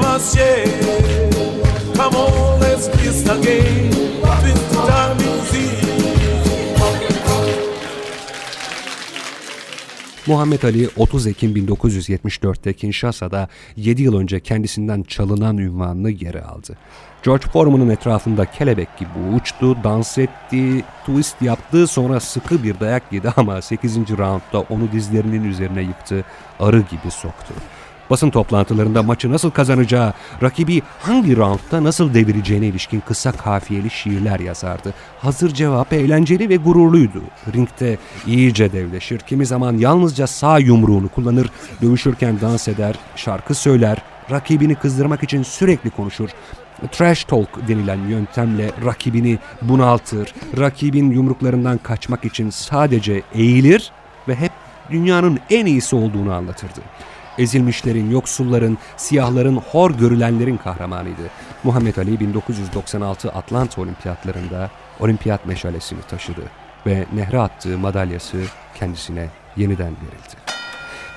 lost 0.02 0.38
yet. 0.38 0.68
Come 1.96 2.16
on, 2.16 2.60
let's 2.60 2.88
twist 2.88 3.30
again. 3.30 3.90
Muhammed 10.30 10.64
Ali 10.64 10.90
30 10.98 11.28
Ekim 11.28 11.56
1974'te 11.56 12.74
Kinshasa'da 12.74 13.48
7 13.76 14.02
yıl 14.02 14.20
önce 14.20 14.40
kendisinden 14.40 15.04
çalınan 15.04 15.58
ünvanını 15.58 16.12
geri 16.12 16.42
aldı. 16.42 16.78
George 17.24 17.48
Foreman'ın 17.54 17.90
etrafında 17.90 18.46
kelebek 18.46 18.98
gibi 18.98 19.10
uçtu, 19.36 19.84
dans 19.84 20.18
etti, 20.18 20.84
twist 21.06 21.42
yaptı 21.42 21.88
sonra 21.88 22.20
sıkı 22.20 22.64
bir 22.64 22.80
dayak 22.80 23.04
yedi 23.14 23.30
ama 23.38 23.62
8. 23.62 23.98
roundda 23.98 24.60
onu 24.70 24.92
dizlerinin 24.92 25.44
üzerine 25.44 25.82
yıktı, 25.82 26.26
arı 26.60 26.80
gibi 26.80 27.12
soktu. 27.12 27.54
Basın 28.10 28.30
toplantılarında 28.30 29.04
maçı 29.04 29.32
nasıl 29.32 29.52
kazanacağı, 29.52 30.14
rakibi 30.44 30.82
hangi 31.00 31.38
roundda 31.38 31.84
nasıl 31.84 32.14
devireceğine 32.14 32.68
ilişkin 32.68 33.00
kısa 33.00 33.32
kafiyeli 33.32 33.90
şiirler 33.90 34.40
yazardı. 34.40 34.94
Hazır 35.20 35.54
cevap 35.54 35.94
eğlenceli 35.94 36.50
ve 36.50 36.56
gururluydu. 36.56 37.22
Ringde 37.56 37.98
iyice 38.28 38.72
devleşir, 38.72 39.20
kimi 39.20 39.46
zaman 39.46 39.78
yalnızca 39.78 40.28
sağ 40.28 40.60
yumruğunu 40.60 41.10
kullanır, 41.10 41.50
dövüşürken 41.82 42.42
dans 42.42 42.68
eder, 42.68 42.96
şarkı 43.16 43.56
söyler, 43.56 43.98
rakibini 44.32 44.76
kızdırmak 44.76 45.24
için 45.24 45.44
sürekli 45.44 45.90
konuşur. 45.90 46.30
Trash 46.92 47.24
talk 47.24 47.68
denilen 47.68 48.08
yöntemle 48.08 48.72
rakibini 48.86 49.40
bunaltır, 49.62 50.34
rakibin 50.58 51.12
yumruklarından 51.12 51.78
kaçmak 51.78 52.26
için 52.26 52.50
sadece 52.50 53.22
eğilir 53.34 53.92
ve 54.28 54.36
hep 54.36 54.52
dünyanın 54.92 55.40
en 55.50 55.66
iyisi 55.66 55.96
olduğunu 55.96 56.34
anlatırdı. 56.34 56.80
Ezilmişlerin, 57.40 58.12
yoksulların, 58.12 58.78
siyahların, 58.98 59.56
hor 59.56 59.92
görülenlerin 59.92 60.58
kahramanıydı. 60.58 61.22
Muhammed 61.64 61.96
Ali 61.96 62.20
1996 62.20 63.32
Atlanta 63.32 63.82
Olimpiyatlarında 63.82 64.70
olimpiyat 65.00 65.46
meşalesini 65.46 66.02
taşıdı 66.02 66.42
ve 66.86 67.06
nehre 67.14 67.40
attığı 67.40 67.78
madalyası 67.78 68.38
kendisine 68.76 69.28
yeniden 69.58 69.88
verildi. 69.88 70.36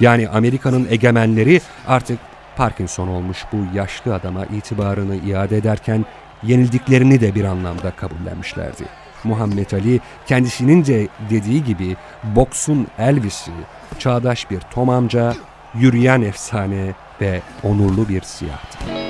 Yani 0.00 0.28
Amerika'nın 0.28 0.86
egemenleri 0.90 1.60
artık 1.88 2.18
Parkinson 2.56 3.08
olmuş 3.08 3.44
bu 3.52 3.76
yaşlı 3.76 4.14
adama 4.14 4.44
itibarını 4.44 5.16
iade 5.16 5.56
ederken 5.56 6.04
yenildiklerini 6.42 7.20
de 7.20 7.34
bir 7.34 7.44
anlamda 7.44 7.90
kabullenmişlerdi. 7.90 8.84
Muhammed 9.24 9.70
Ali 9.70 10.00
kendisinin 10.26 10.84
de 10.86 11.08
dediği 11.30 11.64
gibi 11.64 11.96
boksun 12.24 12.86
Elvis'i, 12.98 13.52
çağdaş 13.98 14.50
bir 14.50 14.60
Tom 14.60 14.88
amca, 14.88 15.34
yürüyen 15.74 16.22
efsane 16.22 16.94
ve 17.20 17.40
onurlu 17.62 18.08
bir 18.08 18.20
siyahtı. 18.22 19.01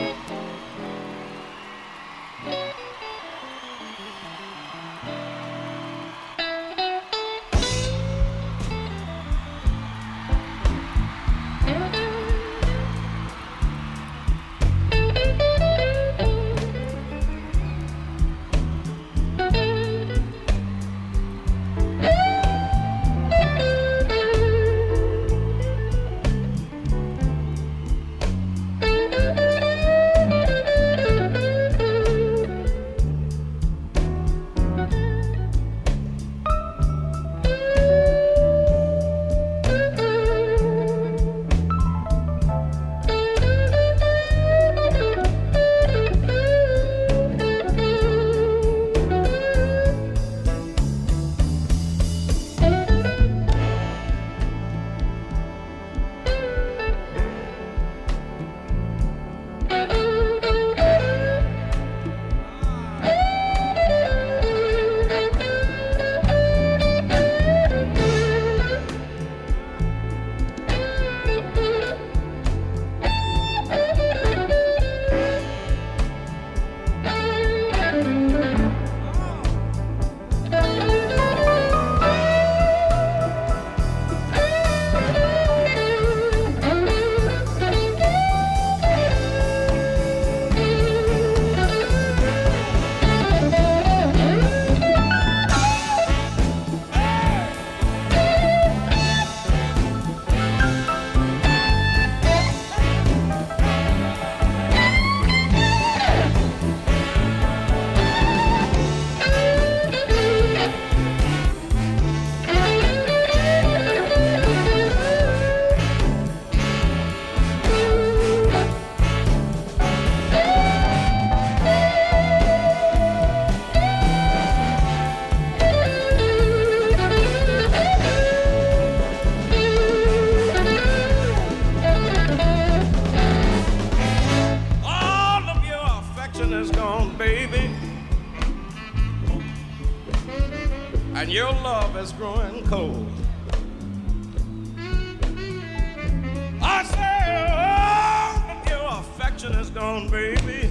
Gone, 149.82 150.08
baby. 150.08 150.70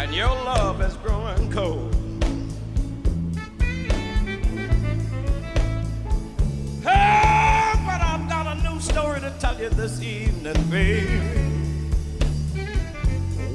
And 0.00 0.14
your 0.14 0.34
love 0.50 0.80
is 0.80 0.96
growing 0.96 1.52
cold. 1.52 1.94
Hey, 6.82 7.72
but 7.88 8.00
I've 8.10 8.26
got 8.30 8.46
a 8.52 8.54
new 8.66 8.80
story 8.80 9.20
to 9.20 9.30
tell 9.38 9.60
you 9.60 9.68
this 9.68 10.00
evening, 10.00 10.60
baby. 10.70 11.18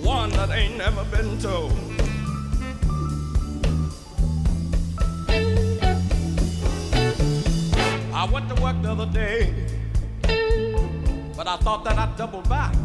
One 0.04 0.30
that 0.38 0.52
ain't 0.52 0.78
never 0.78 1.04
been 1.06 1.40
told. 1.40 1.74
I 8.14 8.30
went 8.32 8.48
to 8.50 8.62
work 8.62 8.80
the 8.84 8.92
other 8.92 9.08
day, 9.08 9.52
but 11.36 11.48
I 11.48 11.58
thought 11.58 11.84
that 11.86 11.98
I'd 11.98 12.16
double 12.16 12.44
back. 12.44 12.76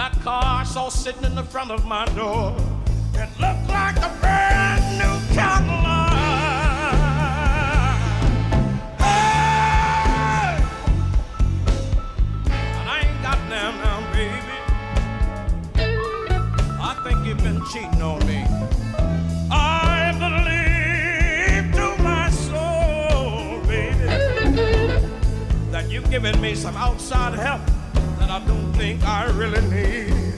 That 0.00 0.16
car 0.22 0.42
I 0.42 0.64
saw 0.64 0.88
sitting 0.88 1.24
in 1.24 1.34
the 1.34 1.42
front 1.42 1.70
of 1.70 1.84
my 1.84 2.06
door, 2.16 2.56
it 3.12 3.28
looked 3.38 3.68
like 3.68 3.96
a 3.98 4.08
brand 4.18 4.98
new 4.98 5.20
Cadillac. 5.34 6.14
Hey! 8.96 10.56
And 12.48 12.88
I 12.88 13.00
ain't 13.04 13.20
got 13.20 13.38
now, 13.50 14.00
baby. 14.14 14.56
I 16.80 16.94
think 17.04 17.26
you've 17.26 17.44
been 17.44 17.62
cheating 17.70 18.00
on 18.00 18.26
me. 18.26 18.46
I 19.50 20.14
believe 20.18 21.74
to 21.74 22.02
my 22.02 22.30
soul, 22.30 23.60
baby, 23.68 24.06
that 25.70 25.90
you've 25.90 26.08
given 26.10 26.40
me 26.40 26.54
some 26.54 26.76
outside 26.76 27.34
help 27.34 27.60
that 28.30 28.42
I 28.42 28.46
don't 28.46 28.72
think 28.74 29.02
I 29.04 29.28
really 29.30 29.60
need. 29.62 30.36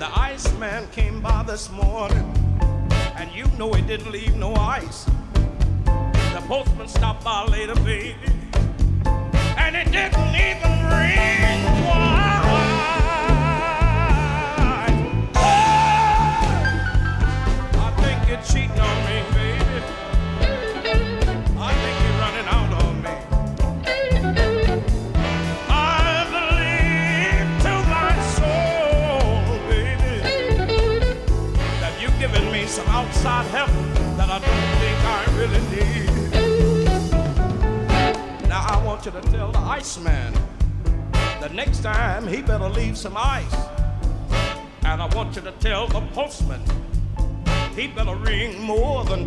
The 0.00 0.08
Iceman 0.12 0.88
came 0.88 1.20
by 1.20 1.44
this 1.44 1.70
morning, 1.70 2.26
and 3.16 3.30
you 3.32 3.46
know 3.58 3.72
he 3.72 3.82
didn't 3.82 4.10
leave 4.10 4.34
no 4.34 4.54
ice. 4.56 5.04
The 5.84 6.42
postman 6.48 6.88
stopped 6.88 7.24
by 7.24 7.44
later, 7.46 7.76
baby, 7.76 8.16
and 9.56 9.76
it 9.76 9.90
didn't 9.92 10.32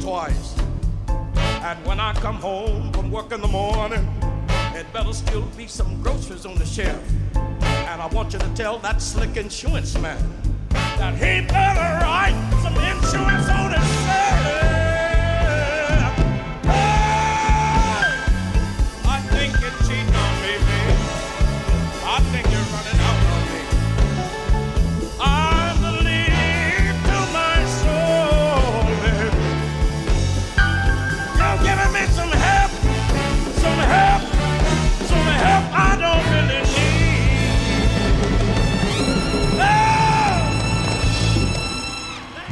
twice. 0.08 0.55
And 1.68 1.86
when 1.86 1.99
I 1.99 2.14
come 2.14 2.38
home 2.38 2.93
from 2.93 3.12
work 3.12 3.34
in 3.34 3.41
the 3.41 3.47
morning, 3.49 4.08
it 4.74 4.86
better 4.93 5.12
still 5.12 5.41
be 5.58 5.68
some 5.68 6.01
groceries 6.01 6.45
on 6.45 6.55
the 6.55 6.66
shelf. 6.66 7.03
And 7.36 8.01
I 8.01 8.08
want 8.14 8.32
you 8.32 8.39
to 8.39 8.49
tell 8.55 8.80
that 8.80 9.01
slick 9.01 9.36
insurance 9.36 9.99
man 9.99 10.24
that 10.70 11.14
he 11.16 11.45
better 11.45 11.76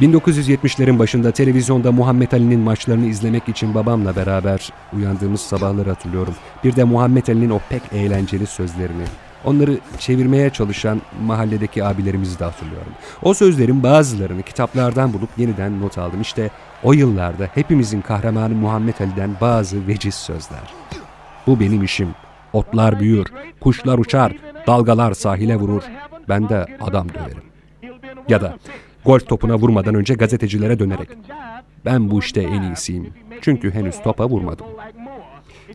1970'lerin 0.02 1.00
başında 1.00 1.32
televizyonda 1.32 1.91
Muhammed 1.91 2.32
Ali'nin 2.32 2.60
maçlarını 2.60 3.06
izlemek 3.06 3.50
için 3.50 3.76
babamla 3.76 4.16
beraber 4.16 4.70
uyandığımız 4.98 5.41
sabahları 5.41 5.89
hatırlıyorum. 5.89 6.36
Bir 6.64 6.76
de 6.76 6.84
Muhammed 6.84 7.28
Ali'nin 7.28 7.50
o 7.50 7.60
pek 7.70 7.82
eğlenceli 7.93 8.48
sözlerini. 8.48 9.04
Onları 9.46 9.78
çevirmeye 10.00 10.50
çalışan 10.50 11.02
mahalledeki 11.26 11.84
abilerimizi 11.84 12.39
de 12.39 12.43
hatırlıyorum. 12.43 12.91
O 13.22 13.34
sözlerin 13.34 13.84
bazılarını 13.84 14.41
kitaplardan 14.43 15.14
bulup 15.14 15.30
yeniden 15.38 15.82
not 15.82 15.98
aldım. 15.98 16.22
İşte 16.22 16.50
o 16.84 16.93
yıllarda 16.93 17.50
hepimizin 17.54 18.02
kahramanı 18.02 18.56
Muhammed 18.56 19.00
Ali'den 19.00 19.32
bazı 19.41 19.88
veciz 19.88 20.16
sözler. 20.16 20.74
Bu 21.48 21.60
benim 21.60 21.84
işim. 21.84 22.10
Otlar 22.54 23.00
büyür, 23.00 23.28
kuşlar 23.60 23.98
uçar, 23.98 24.36
dalgalar 24.68 25.14
sahile 25.14 25.56
vurur. 25.56 25.84
Ben 26.30 26.50
de 26.50 26.66
adam 26.82 27.08
döverim. 27.10 27.43
Ya 28.30 28.41
da 28.41 28.58
golf 29.06 29.28
topuna 29.28 29.56
vurmadan 29.56 29.95
önce 29.95 30.14
gazetecilere 30.14 30.80
dönerek. 30.80 31.10
Ben 31.86 32.12
bu 32.12 32.20
işte 32.20 32.41
en 32.41 32.62
iyisiyim. 32.62 33.14
Çünkü 33.41 33.72
henüz 33.72 34.01
topa 34.03 34.30
vurmadım. 34.30 34.66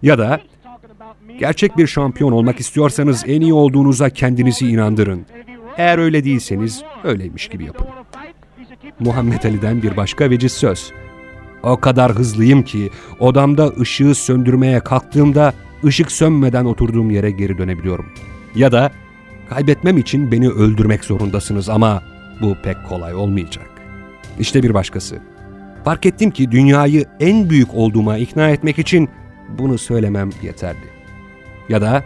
Ya 0.03 0.19
da 0.19 0.41
gerçek 1.39 1.77
bir 1.77 1.87
şampiyon 1.87 2.33
olmak 2.33 2.61
istiyorsanız 2.61 3.25
en 3.27 3.41
iyi 3.41 3.55
olduğunuza 3.55 4.11
kendinizi 4.11 4.69
inandırın. 4.69 5.27
Eğer 5.77 5.99
öyle 5.99 6.25
değilseniz 6.25 6.83
öyleymiş 7.05 7.49
gibi 7.49 7.65
yapın. 7.65 7.87
Muhammed 9.01 9.45
Ali'den 9.45 9.83
bir 9.83 9.97
başka 9.97 10.31
veciz 10.31 10.53
söz. 10.53 10.93
O 11.63 11.77
kadar 11.77 12.13
hızlıyım 12.13 12.63
ki 12.63 12.91
odamda 13.19 13.69
ışığı 13.81 14.15
söndürmeye 14.15 14.81
kalktığımda 14.81 15.53
ışık 15.85 16.13
sönmeden 16.13 16.65
oturduğum 16.65 17.11
yere 17.11 17.31
geri 17.31 17.59
dönebiliyorum. 17.59 18.07
Ya 18.55 18.73
da 18.73 18.91
kaybetmem 19.49 19.99
için 19.99 20.33
beni 20.33 20.49
öldürmek 20.49 21.05
zorundasınız 21.05 21.69
ama 21.69 22.03
bu 22.43 22.57
pek 22.63 22.77
kolay 22.89 23.15
olmayacak. 23.15 23.71
İşte 24.39 24.63
bir 24.63 24.75
başkası. 24.75 25.19
Fark 25.85 26.07
ettim 26.07 26.31
ki 26.31 26.51
dünyayı 26.51 27.05
en 27.21 27.51
büyük 27.51 27.75
olduğuma 27.75 28.17
ikna 28.19 28.51
etmek 28.51 28.79
için 28.79 29.09
bunu 29.59 29.79
söylemem 29.79 30.31
yeterli. 30.43 30.91
Ya 31.69 31.81
da 31.81 32.05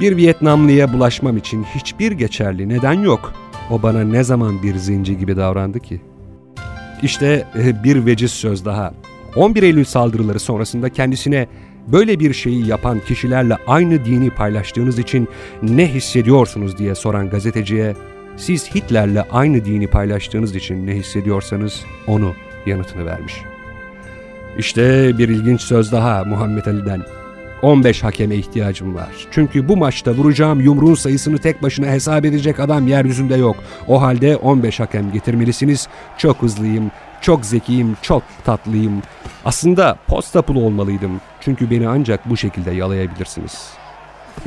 bir 0.00 0.16
Vietnamlıya 0.16 0.92
bulaşmam 0.92 1.36
için 1.36 1.64
hiçbir 1.64 2.12
geçerli 2.12 2.68
neden 2.68 2.92
yok. 2.92 3.32
O 3.70 3.82
bana 3.82 4.00
ne 4.00 4.24
zaman 4.24 4.62
bir 4.62 4.76
zinci 4.76 5.18
gibi 5.18 5.36
davrandı 5.36 5.80
ki? 5.80 6.00
İşte 7.02 7.46
e, 7.58 7.84
bir 7.84 8.06
veciz 8.06 8.30
söz 8.30 8.64
daha. 8.64 8.94
11 9.36 9.62
Eylül 9.62 9.84
saldırıları 9.84 10.40
sonrasında 10.40 10.88
kendisine 10.88 11.46
böyle 11.86 12.20
bir 12.20 12.32
şeyi 12.32 12.66
yapan 12.66 13.00
kişilerle 13.00 13.56
aynı 13.66 14.04
dini 14.04 14.30
paylaştığınız 14.30 14.98
için 14.98 15.28
ne 15.62 15.94
hissediyorsunuz 15.94 16.78
diye 16.78 16.94
soran 16.94 17.30
gazeteciye 17.30 17.94
siz 18.36 18.74
Hitler'le 18.74 19.22
aynı 19.30 19.64
dini 19.64 19.86
paylaştığınız 19.86 20.56
için 20.56 20.86
ne 20.86 20.94
hissediyorsanız 20.94 21.84
onu 22.06 22.34
yanıtını 22.66 23.06
vermiş. 23.06 23.34
İşte 24.58 25.12
bir 25.18 25.28
ilginç 25.28 25.60
söz 25.60 25.92
daha 25.92 26.24
Muhammed 26.24 26.66
Ali'den. 26.66 27.02
15 27.62 28.04
hakeme 28.04 28.34
ihtiyacım 28.34 28.94
var. 28.94 29.26
Çünkü 29.30 29.68
bu 29.68 29.76
maçta 29.76 30.12
vuracağım 30.12 30.60
yumruğun 30.60 30.94
sayısını 30.94 31.38
tek 31.38 31.62
başına 31.62 31.86
hesap 31.86 32.24
edecek 32.24 32.60
adam 32.60 32.88
yeryüzünde 32.88 33.36
yok. 33.36 33.56
O 33.88 34.02
halde 34.02 34.36
15 34.36 34.80
hakem 34.80 35.12
getirmelisiniz. 35.12 35.88
Çok 36.18 36.42
hızlıyım, 36.42 36.90
çok 37.20 37.46
zekiyim, 37.46 37.96
çok 38.02 38.22
tatlıyım. 38.44 39.02
Aslında 39.44 39.96
posta 40.06 40.42
pulu 40.42 40.60
olmalıydım. 40.60 41.20
Çünkü 41.40 41.70
beni 41.70 41.88
ancak 41.88 42.30
bu 42.30 42.36
şekilde 42.36 42.70
yalayabilirsiniz. 42.70 43.68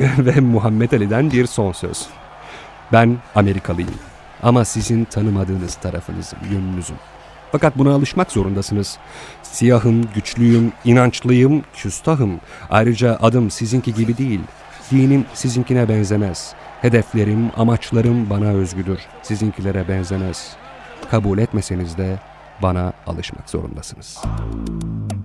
Ve 0.00 0.40
Muhammed 0.40 0.92
Ali'den 0.92 1.30
bir 1.30 1.46
son 1.46 1.72
söz. 1.72 2.06
Ben 2.92 3.16
Amerikalıyım. 3.34 3.94
Ama 4.42 4.64
sizin 4.64 5.04
tanımadığınız 5.04 5.74
tarafınızım, 5.74 6.38
yönünüzüm. 6.52 6.96
Fakat 7.52 7.78
buna 7.78 7.92
alışmak 7.94 8.32
zorundasınız. 8.32 8.98
Siyahım, 9.42 10.08
güçlüyüm, 10.14 10.72
inançlıyım, 10.84 11.62
küstahım. 11.74 12.40
Ayrıca 12.70 13.18
adım 13.22 13.50
sizinki 13.50 13.94
gibi 13.94 14.18
değil. 14.18 14.40
Dinim 14.90 15.24
sizinkine 15.34 15.88
benzemez. 15.88 16.54
Hedeflerim, 16.80 17.50
amaçlarım 17.56 18.30
bana 18.30 18.46
özgüdür. 18.46 18.98
Sizinkilere 19.22 19.88
benzemez. 19.88 20.56
Kabul 21.10 21.38
etmeseniz 21.38 21.98
de 21.98 22.18
bana 22.62 22.92
alışmak 23.06 23.50
zorundasınız. 23.50 24.18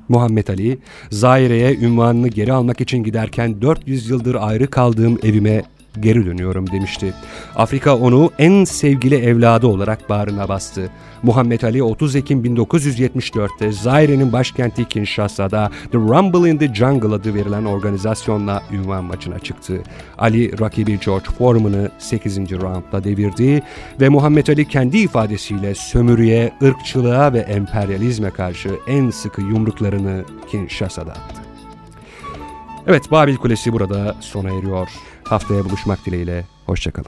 Muhammed 0.09 0.47
Ali, 0.47 0.79
Zaire'ye 1.09 1.75
ünvanını 1.75 2.27
geri 2.27 2.53
almak 2.53 2.81
için 2.81 3.03
giderken 3.03 3.61
400 3.61 4.09
yıldır 4.09 4.35
ayrı 4.35 4.69
kaldığım 4.69 5.19
evime 5.23 5.63
geri 5.99 6.25
dönüyorum 6.25 6.71
demişti. 6.71 7.13
Afrika 7.55 7.97
onu 7.97 8.31
en 8.39 8.63
sevgili 8.63 9.15
evladı 9.15 9.67
olarak 9.67 10.09
bağrına 10.09 10.49
bastı. 10.49 10.89
Muhammed 11.23 11.61
Ali 11.61 11.83
30 11.83 12.15
Ekim 12.15 12.43
1974'te 12.43 13.71
Zaire'nin 13.71 14.33
başkenti 14.33 14.85
Kinshasa'da 14.85 15.71
The 15.91 15.97
Rumble 15.97 16.49
in 16.49 16.57
the 16.57 16.73
Jungle 16.73 17.15
adı 17.15 17.35
verilen 17.35 17.65
organizasyonla 17.65 18.63
ünvan 18.71 19.03
maçına 19.03 19.39
çıktı. 19.39 19.81
Ali 20.17 20.59
rakibi 20.59 20.99
George 20.99 21.25
Foreman'ı 21.37 21.91
8. 21.99 22.37
roundda 22.37 23.03
devirdi 23.03 23.63
ve 24.01 24.09
Muhammed 24.09 24.47
Ali 24.47 24.67
kendi 24.67 24.97
ifadesiyle 24.97 25.75
sömürüye, 25.75 26.53
ırkçılığa 26.63 27.33
ve 27.33 27.39
emperyalizme 27.39 28.29
karşı 28.29 28.69
en 28.87 29.09
sıkı 29.09 29.41
yumruklarını 29.41 30.23
Kinshasa'da 30.51 31.11
attı. 31.11 31.41
Evet 32.87 33.11
Babil 33.11 33.35
Kulesi 33.35 33.73
burada 33.73 34.15
sona 34.19 34.49
eriyor. 34.49 34.87
Haftaya 35.25 35.65
buluşmak 35.65 36.05
dileğiyle. 36.05 36.45
Hoşçakalın. 36.65 37.07